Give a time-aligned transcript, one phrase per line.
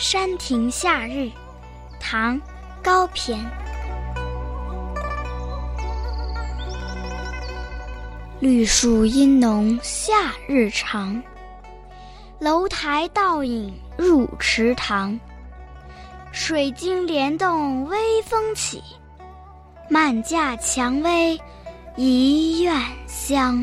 [0.00, 1.30] 山亭夏日，
[2.00, 2.34] 唐·
[2.82, 3.36] 高骈。
[8.40, 11.22] 绿树阴浓，夏日长。
[12.38, 15.20] 楼台倒影入池塘。
[16.32, 18.82] 水晶帘动微风起，
[19.90, 21.38] 满架蔷薇
[21.96, 22.74] 一院
[23.06, 23.62] 香。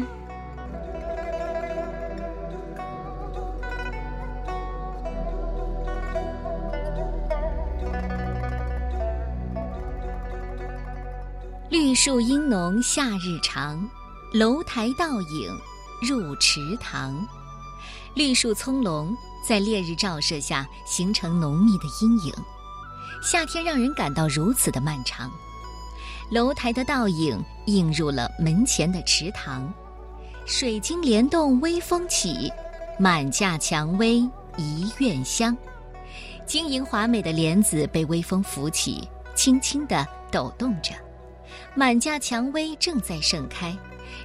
[11.69, 13.77] 绿树阴浓，夏日长。
[14.31, 15.53] 楼台倒影
[16.01, 17.27] 入池塘。
[18.13, 19.13] 绿树葱茏，
[19.45, 22.33] 在烈日照射下形成浓密的阴影。
[23.21, 25.29] 夏天让人感到如此的漫长。
[26.31, 29.69] 楼台的倒影映入了门前的池塘，
[30.45, 32.49] 水晶帘动微风起，
[32.97, 34.19] 满架蔷薇
[34.55, 35.55] 一院香。
[36.45, 40.93] 晶莹华美的莲子被微风拂起，轻轻地抖动着。
[41.75, 43.77] 满架蔷薇正在盛开，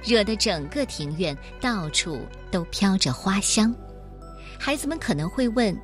[0.03, 3.73] 惹得整个庭院到处都飘着花香。
[4.59, 5.77] 孩子们可能会问：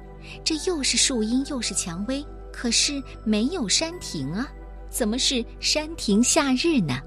[0.43, 2.25] 这又是树荫又是蔷薇？
[2.51, 4.47] 可是没有山亭啊，
[4.89, 6.99] 怎么是山亭夏日呢？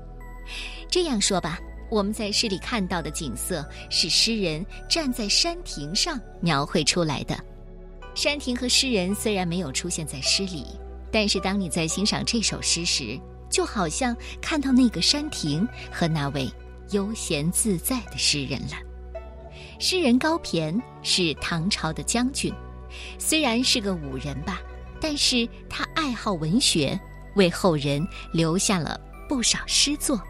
[0.89, 1.59] 这样说吧，
[1.91, 7.39] 我们在诗里看到的景色是诗人站在山亭上描绘出来的。
[8.15, 10.67] 山亭和诗人虽然没有出现在诗里，
[11.11, 13.19] 但是当你在欣赏这首诗时，
[13.53, 16.53] 就好像看到那个山亭和那位
[16.91, 18.77] 悠闲自在的诗人了。
[19.79, 22.53] 诗人高骈是唐朝的将军，
[23.19, 24.61] 虽然是个武人吧。
[25.05, 26.97] 但是他爱好文学，
[27.35, 30.17] 为后人留下了不少诗作。《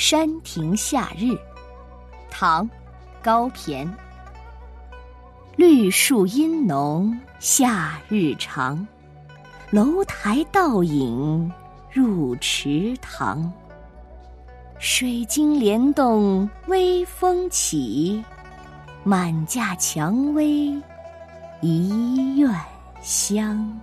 [0.00, 1.24] 山亭夏日》，
[2.30, 2.64] 唐·
[3.22, 3.86] 高骈。
[5.56, 8.88] 绿树阴浓，夏日长。
[9.68, 11.52] 楼台倒影
[11.92, 13.52] 入池塘，
[14.78, 18.24] 水晶帘动微风起，
[19.04, 20.74] 满架蔷薇
[21.60, 22.50] 一院
[23.02, 23.78] 香。